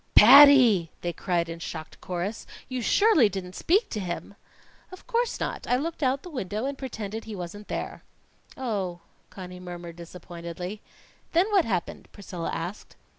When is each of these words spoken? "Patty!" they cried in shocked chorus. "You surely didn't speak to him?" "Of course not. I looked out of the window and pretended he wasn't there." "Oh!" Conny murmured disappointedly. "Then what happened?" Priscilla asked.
"Patty!" 0.15 0.89
they 1.01 1.13
cried 1.13 1.47
in 1.47 1.59
shocked 1.59 2.01
chorus. 2.01 2.47
"You 2.67 2.81
surely 2.81 3.29
didn't 3.29 3.53
speak 3.53 3.87
to 3.91 3.99
him?" 3.99 4.33
"Of 4.91 5.05
course 5.05 5.39
not. 5.39 5.67
I 5.67 5.75
looked 5.75 6.01
out 6.01 6.15
of 6.21 6.21
the 6.23 6.31
window 6.31 6.65
and 6.65 6.75
pretended 6.75 7.25
he 7.25 7.35
wasn't 7.35 7.67
there." 7.67 8.01
"Oh!" 8.57 9.01
Conny 9.29 9.59
murmured 9.59 9.97
disappointedly. 9.97 10.81
"Then 11.33 11.51
what 11.51 11.65
happened?" 11.65 12.07
Priscilla 12.11 12.49
asked. 12.51 12.95